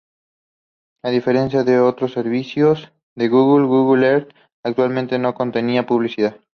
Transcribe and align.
A 1.03 1.09
diferencia 1.11 1.63
de 1.63 1.79
otros 1.79 2.13
servicios 2.13 2.91
de 3.13 3.27
Google, 3.27 3.67
Google 3.67 4.07
Health, 4.09 4.29
actualmente, 4.63 5.19
no 5.19 5.35
contenía 5.35 5.85
publicidad. 5.85 6.37